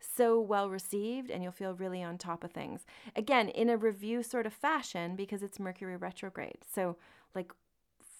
so 0.00 0.38
well 0.40 0.68
received 0.68 1.30
and 1.30 1.42
you'll 1.42 1.52
feel 1.52 1.74
really 1.74 2.02
on 2.02 2.18
top 2.18 2.44
of 2.44 2.52
things. 2.52 2.84
Again, 3.16 3.48
in 3.48 3.70
a 3.70 3.76
review 3.76 4.22
sort 4.22 4.46
of 4.46 4.52
fashion 4.52 5.16
because 5.16 5.42
it's 5.42 5.58
Mercury 5.58 5.96
retrograde. 5.96 6.58
So, 6.74 6.96
like, 7.34 7.52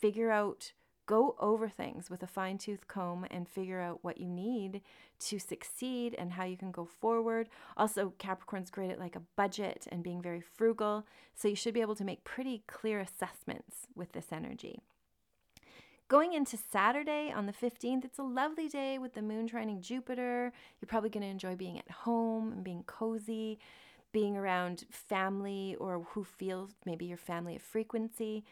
figure 0.00 0.30
out, 0.30 0.73
go 1.11 1.35
over 1.40 1.69
things 1.69 2.09
with 2.09 2.23
a 2.23 2.26
fine 2.29 2.57
tooth 2.57 2.87
comb 2.87 3.26
and 3.33 3.49
figure 3.49 3.81
out 3.81 3.99
what 4.02 4.19
you 4.19 4.29
need 4.29 4.81
to 5.19 5.40
succeed 5.40 6.14
and 6.17 6.31
how 6.31 6.45
you 6.45 6.57
can 6.57 6.71
go 6.71 6.85
forward. 6.85 7.49
Also, 7.76 8.12
Capricorn's 8.19 8.71
great 8.71 8.93
at 8.93 9.00
like 9.00 9.17
a 9.17 9.23
budget 9.35 9.88
and 9.90 10.05
being 10.05 10.23
very 10.23 10.40
frugal. 10.40 11.05
So, 11.35 11.49
you 11.49 11.57
should 11.57 11.75
be 11.75 11.81
able 11.81 11.97
to 11.97 12.05
make 12.05 12.23
pretty 12.23 12.62
clear 12.69 13.00
assessments 13.00 13.88
with 13.97 14.12
this 14.12 14.26
energy. 14.31 14.79
Going 16.07 16.33
into 16.33 16.57
Saturday 16.57 17.33
on 17.35 17.47
the 17.47 17.52
15th, 17.52 18.05
it's 18.05 18.19
a 18.21 18.23
lovely 18.23 18.69
day 18.69 18.97
with 18.97 19.14
the 19.14 19.23
moon 19.23 19.49
trining 19.49 19.81
Jupiter. 19.81 20.52
You're 20.81 20.87
probably 20.87 21.11
going 21.11 21.25
to 21.25 21.29
enjoy 21.29 21.57
being 21.57 21.76
at 21.76 21.90
home 21.90 22.52
and 22.52 22.62
being 22.62 22.85
cozy, 22.85 23.59
being 24.12 24.37
around 24.37 24.85
family 24.90 25.76
or 25.81 26.07
who 26.11 26.23
feels 26.23 26.71
maybe 26.85 27.07
your 27.07 27.17
family 27.17 27.57
of 27.57 27.62
frequency. 27.62 28.45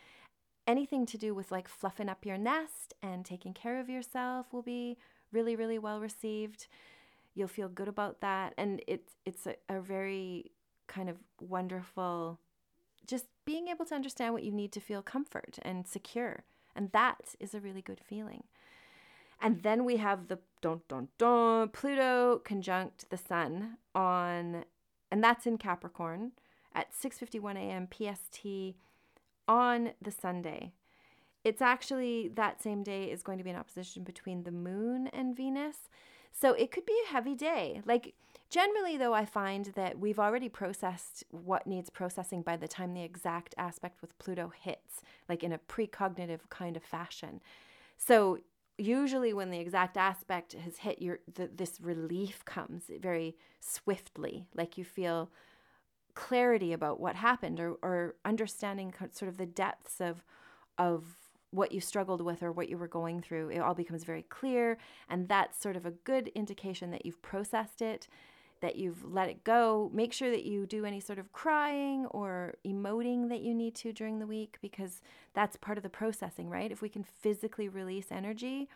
Anything 0.68 1.06
to 1.06 1.18
do 1.18 1.34
with 1.34 1.50
like 1.50 1.66
fluffing 1.66 2.08
up 2.08 2.25
your 2.26 2.38
nest 2.38 2.94
and 3.02 3.25
taking 3.25 3.54
care 3.54 3.80
of 3.80 3.88
yourself 3.88 4.52
will 4.52 4.62
be 4.62 4.98
really, 5.32 5.56
really 5.56 5.78
well 5.78 5.98
received. 5.98 6.66
You'll 7.34 7.48
feel 7.48 7.68
good 7.68 7.88
about 7.88 8.20
that. 8.20 8.52
And 8.58 8.82
it's 8.87 9.14
it's 9.25 9.46
a, 9.46 9.54
a 9.68 9.80
very 9.80 10.52
kind 10.87 11.08
of 11.08 11.16
wonderful 11.40 12.38
just 13.06 13.25
being 13.46 13.68
able 13.68 13.87
to 13.87 13.94
understand 13.94 14.34
what 14.34 14.42
you 14.42 14.52
need 14.52 14.70
to 14.72 14.80
feel 14.80 15.00
comfort 15.00 15.58
and 15.62 15.87
secure 15.87 16.44
and 16.78 16.92
that 16.92 17.34
is 17.40 17.54
a 17.54 17.60
really 17.60 17.82
good 17.82 18.00
feeling. 18.00 18.44
And 19.40 19.62
then 19.62 19.84
we 19.84 19.96
have 19.96 20.28
the 20.28 20.38
don 20.60 20.82
don 20.88 21.08
don 21.18 21.68
Pluto 21.70 22.40
conjunct 22.44 23.10
the 23.10 23.16
sun 23.16 23.78
on 23.94 24.64
and 25.10 25.25
that's 25.25 25.46
in 25.46 25.58
Capricorn 25.58 26.32
at 26.75 26.92
6:51 26.92 27.56
a.m. 27.56 27.88
PST 27.90 28.76
on 29.49 29.93
the 30.00 30.11
Sunday. 30.12 30.73
It's 31.43 31.62
actually 31.62 32.28
that 32.35 32.62
same 32.62 32.83
day 32.83 33.11
is 33.11 33.23
going 33.23 33.38
to 33.38 33.45
be 33.45 33.50
an 33.50 33.57
opposition 33.57 34.05
between 34.05 34.45
the 34.45 34.52
moon 34.52 35.09
and 35.09 35.37
Venus. 35.37 35.88
So 36.31 36.52
it 36.52 36.71
could 36.71 36.85
be 36.85 37.00
a 37.07 37.12
heavy 37.12 37.35
day. 37.35 37.81
Like 37.87 38.14
Generally, 38.50 38.97
though, 38.97 39.12
I 39.12 39.26
find 39.26 39.67
that 39.75 39.99
we've 39.99 40.19
already 40.19 40.49
processed 40.49 41.23
what 41.31 41.67
needs 41.67 41.90
processing 41.90 42.40
by 42.40 42.57
the 42.57 42.69
time 42.69 42.95
the 42.95 43.02
exact 43.02 43.55
aspect 43.59 44.00
with 44.00 44.19
Pluto 44.19 44.52
hits, 44.59 45.02
like 45.28 45.43
in 45.43 45.52
a 45.52 45.59
precognitive 45.59 46.49
kind 46.49 46.76
of 46.76 46.83
fashion. 46.83 47.43
So, 47.99 48.38
usually, 48.78 49.35
when 49.35 49.50
the 49.50 49.59
exact 49.59 49.99
aspect 49.99 50.55
has 50.55 50.78
hit, 50.78 51.02
your 51.02 51.19
the, 51.35 51.50
this 51.55 51.78
relief 51.78 52.43
comes 52.47 52.85
very 53.00 53.37
swiftly, 53.61 54.47
like 54.55 54.78
you 54.78 54.85
feel 54.85 55.31
clarity 56.18 56.72
about 56.72 56.98
what 56.98 57.14
happened 57.14 57.60
or, 57.60 57.76
or 57.80 58.16
understanding 58.25 58.92
sort 59.12 59.28
of 59.28 59.37
the 59.37 59.46
depths 59.46 60.00
of 60.00 60.25
of 60.76 61.04
what 61.50 61.70
you 61.70 61.80
struggled 61.80 62.20
with 62.20 62.42
or 62.42 62.50
what 62.50 62.68
you 62.68 62.76
were 62.76 62.88
going 62.88 63.22
through 63.22 63.48
it 63.48 63.58
all 63.58 63.72
becomes 63.72 64.02
very 64.02 64.22
clear 64.22 64.76
and 65.08 65.28
that's 65.28 65.62
sort 65.62 65.76
of 65.76 65.87
a 65.87 65.92
good 65.92 66.28
indication 66.34 66.90
that 66.90 67.06
you've 67.06 67.22
processed 67.22 67.80
it 67.80 68.08
that 68.60 68.75
you've 68.75 69.04
let 69.04 69.28
it 69.28 69.44
go. 69.44 69.88
Make 69.94 70.12
sure 70.12 70.32
that 70.32 70.44
you 70.44 70.66
do 70.66 70.84
any 70.84 70.98
sort 70.98 71.20
of 71.20 71.32
crying 71.32 72.06
or 72.06 72.54
emoting 72.66 73.28
that 73.28 73.40
you 73.40 73.54
need 73.54 73.76
to 73.76 73.92
during 73.92 74.18
the 74.18 74.26
week 74.26 74.58
because 74.60 75.00
that's 75.32 75.56
part 75.56 75.78
of 75.78 75.84
the 75.84 75.88
processing, 75.88 76.50
right? 76.50 76.72
If 76.72 76.82
we 76.82 76.88
can 76.88 77.04
physically 77.04 77.68
release 77.68 78.06
energy, 78.10 78.68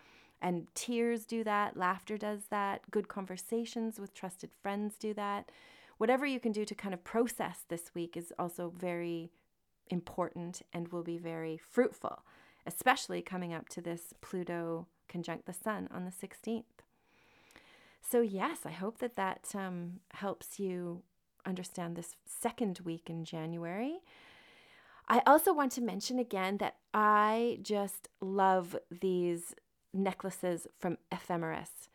and 0.43 0.67
tears 0.75 1.25
do 1.25 1.45
that, 1.45 1.77
laughter 1.77 2.19
does 2.19 2.47
that, 2.51 2.83
good 2.91 3.07
conversations 3.07 4.01
with 4.01 4.13
trusted 4.13 4.51
friends 4.61 4.97
do 4.99 5.15
that. 5.15 5.51
Whatever 6.03 6.27
you 6.27 6.41
can 6.41 6.51
do 6.51 6.65
to 6.65 6.75
kind 6.75 6.93
of 6.93 7.05
process 7.05 7.65
this 7.69 7.95
week 7.95 8.17
is 8.17 8.33
also 8.37 8.73
very 8.77 9.31
important 9.87 10.63
and 10.73 10.89
will 10.89 11.05
be 11.05 11.17
very 11.17 11.57
fruitful, 11.57 12.25
especially 12.67 13.23
coming 13.23 13.55
up 13.55 13.69
to 13.69 13.81
this 13.81 14.13
Pluto 14.21 14.89
conjunct 15.07 15.47
the 15.47 15.53
Sun 15.53 15.89
on 15.95 16.05
the 16.05 16.11
16th. 16.11 16.65
So, 18.01 18.21
yes, 18.21 18.67
I 18.67 18.73
hope 18.73 18.99
that 18.99 19.15
that 19.15 19.53
um, 19.55 20.01
helps 20.15 20.59
you 20.59 21.05
understand 21.47 21.95
this 21.95 22.17
second 22.27 22.81
week 22.85 23.09
in 23.09 23.25
January. 23.25 24.01
I 25.07 25.23
also 25.25 25.55
want 25.55 25.71
to 25.73 25.81
mention 25.81 26.19
again 26.19 26.57
that 26.57 26.79
I 26.93 27.61
just 27.63 28.09
love 28.21 28.75
these 28.91 29.55
necklaces 29.95 30.67
from 30.81 30.99
Ephemeris. 31.13 31.91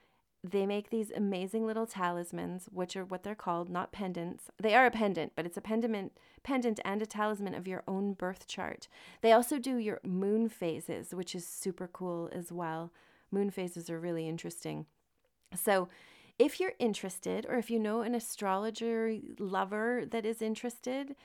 They 0.49 0.65
make 0.65 0.89
these 0.89 1.11
amazing 1.11 1.65
little 1.65 1.85
talismans, 1.85 2.67
which 2.71 2.95
are 2.95 3.03
what 3.03 3.23
they're 3.23 3.35
called, 3.35 3.69
not 3.69 3.91
pendants. 3.91 4.45
They 4.61 4.75
are 4.75 4.85
a 4.85 4.91
pendant, 4.91 5.33
but 5.35 5.45
it's 5.45 5.57
a 5.57 5.61
pendant, 5.61 6.13
pendant 6.43 6.79
and 6.85 7.01
a 7.01 7.05
talisman 7.05 7.53
of 7.53 7.67
your 7.67 7.83
own 7.87 8.13
birth 8.13 8.47
chart. 8.47 8.87
They 9.21 9.31
also 9.31 9.59
do 9.59 9.77
your 9.77 9.99
moon 10.03 10.47
phases, 10.47 11.13
which 11.13 11.35
is 11.35 11.45
super 11.45 11.87
cool 11.87 12.29
as 12.31 12.51
well. 12.51 12.91
Moon 13.31 13.49
phases 13.49 13.89
are 13.89 13.99
really 13.99 14.27
interesting. 14.27 14.85
So, 15.55 15.89
if 16.39 16.59
you're 16.59 16.73
interested, 16.77 17.47
or 17.49 17.55
if 17.55 17.71
you 17.71 17.79
know 17.79 18.01
an 18.01 18.13
astrologer 18.13 19.15
lover 19.39 20.03
that 20.11 20.23
is 20.23 20.41
interested, 20.41 21.15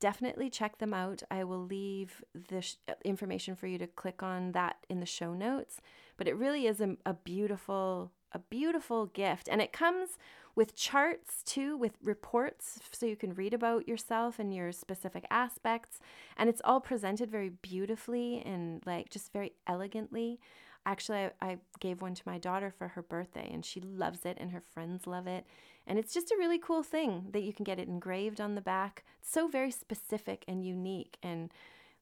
definitely 0.00 0.48
check 0.48 0.78
them 0.78 0.94
out. 0.94 1.22
I 1.30 1.44
will 1.44 1.62
leave 1.62 2.24
the 2.48 2.62
sh- 2.62 2.76
uh, 2.88 2.94
information 3.04 3.54
for 3.54 3.66
you 3.66 3.76
to 3.78 3.86
click 3.86 4.22
on 4.22 4.52
that 4.52 4.76
in 4.88 4.98
the 5.00 5.06
show 5.06 5.34
notes. 5.34 5.80
But 6.16 6.26
it 6.26 6.36
really 6.36 6.66
is 6.66 6.80
a, 6.80 6.96
a 7.04 7.12
beautiful, 7.12 8.10
a 8.32 8.38
beautiful 8.38 9.06
gift, 9.06 9.48
and 9.48 9.60
it 9.60 9.72
comes 9.72 10.18
with 10.54 10.76
charts 10.76 11.42
too, 11.44 11.76
with 11.76 11.92
reports, 12.02 12.78
so 12.92 13.06
you 13.06 13.16
can 13.16 13.34
read 13.34 13.54
about 13.54 13.88
yourself 13.88 14.38
and 14.38 14.54
your 14.54 14.70
specific 14.72 15.26
aspects. 15.30 15.98
And 16.36 16.48
it's 16.48 16.60
all 16.64 16.80
presented 16.80 17.30
very 17.30 17.48
beautifully 17.48 18.42
and 18.44 18.82
like 18.84 19.10
just 19.10 19.32
very 19.32 19.52
elegantly. 19.66 20.40
Actually, 20.84 21.18
I, 21.18 21.30
I, 21.40 21.58
gave 21.78 22.02
one 22.02 22.14
to 22.14 22.22
my 22.26 22.38
daughter 22.38 22.72
for 22.76 22.88
her 22.88 23.02
birthday, 23.02 23.48
and 23.52 23.64
she 23.64 23.80
loves 23.80 24.26
it, 24.26 24.36
and 24.40 24.50
her 24.50 24.62
friends 24.74 25.06
love 25.06 25.28
it. 25.28 25.46
And 25.86 25.98
it's 25.98 26.12
just 26.12 26.32
a 26.32 26.36
really 26.38 26.58
cool 26.58 26.82
thing 26.82 27.28
that 27.32 27.42
you 27.42 27.52
can 27.52 27.64
get 27.64 27.78
it 27.78 27.88
engraved 27.88 28.40
on 28.40 28.56
the 28.56 28.60
back. 28.60 29.04
It's 29.20 29.32
so 29.32 29.46
very 29.46 29.70
specific 29.70 30.44
and 30.48 30.64
unique, 30.64 31.18
and 31.22 31.50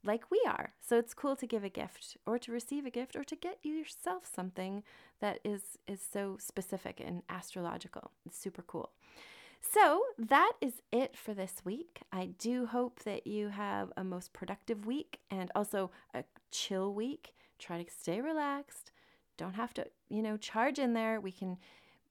like 0.04 0.30
we 0.30 0.40
are. 0.46 0.72
So 0.80 0.98
it's 0.98 1.14
cool 1.14 1.36
to 1.36 1.46
give 1.46 1.64
a 1.64 1.68
gift, 1.68 2.16
or 2.26 2.38
to 2.38 2.52
receive 2.52 2.86
a 2.86 2.90
gift, 2.90 3.16
or 3.16 3.24
to 3.24 3.36
get 3.36 3.58
yourself 3.62 4.24
something 4.32 4.82
that 5.20 5.40
is 5.44 5.78
is 5.86 6.00
so 6.00 6.36
specific 6.38 7.00
and 7.04 7.22
astrological. 7.28 8.10
It's 8.26 8.38
super 8.38 8.62
cool. 8.62 8.90
So 9.60 10.02
that 10.18 10.52
is 10.60 10.82
it 10.90 11.16
for 11.16 11.34
this 11.34 11.62
week. 11.64 12.00
I 12.12 12.30
do 12.38 12.66
hope 12.66 13.00
that 13.04 13.26
you 13.26 13.48
have 13.48 13.92
a 13.96 14.02
most 14.02 14.32
productive 14.32 14.86
week 14.86 15.20
and 15.30 15.50
also 15.54 15.90
a 16.14 16.24
chill 16.50 16.94
week 16.94 17.34
try 17.58 17.82
to 17.82 17.90
stay 17.90 18.20
relaxed. 18.20 18.90
Don't 19.36 19.54
have 19.54 19.74
to, 19.74 19.86
you 20.08 20.22
know, 20.22 20.36
charge 20.36 20.78
in 20.78 20.94
there. 20.94 21.20
We 21.20 21.32
can 21.32 21.58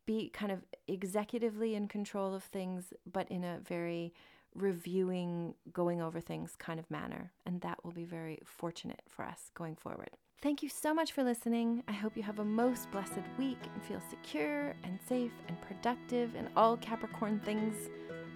be 0.06 0.30
kind 0.30 0.52
of 0.52 0.64
executively 0.88 1.74
in 1.74 1.88
control 1.88 2.34
of 2.34 2.44
things, 2.44 2.94
but 3.12 3.30
in 3.30 3.44
a 3.44 3.60
very 3.68 4.14
reviewing, 4.56 5.54
going 5.72 6.02
over 6.02 6.20
things 6.20 6.56
kind 6.58 6.80
of 6.80 6.90
manner. 6.90 7.32
And 7.46 7.62
that 7.62 7.84
will 7.84 7.92
be 7.92 8.06
very 8.06 8.40
fortunate 8.46 9.02
for 9.08 9.26
us 9.26 9.52
going 9.56 9.76
forward. 9.76 10.10
Thank 10.42 10.64
you 10.64 10.70
so 10.70 10.94
much 10.94 11.12
for 11.12 11.24
listening. 11.24 11.84
I 11.88 11.92
hope 11.92 12.16
you 12.16 12.24
have 12.24 12.40
a 12.40 12.46
most 12.46 12.90
blessed 12.92 13.20
week 13.38 13.58
and 13.74 13.84
feel 13.84 14.02
secure 14.10 14.74
and 14.84 14.98
safe 15.08 15.34
and 15.48 15.60
productive 15.62 16.36
in 16.36 16.48
all 16.56 16.78
Capricorn 16.78 17.42
things 17.44 17.90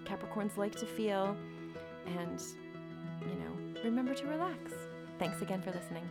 Capricorns 0.05 0.57
like 0.57 0.75
to 0.75 0.85
feel. 0.85 1.35
And, 2.05 2.41
you 3.21 3.35
know, 3.35 3.81
remember 3.83 4.13
to 4.13 4.27
relax. 4.27 4.73
Thanks 5.19 5.41
again 5.41 5.61
for 5.61 5.71
listening. 5.71 6.03